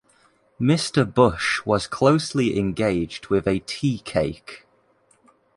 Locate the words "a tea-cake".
3.47-4.65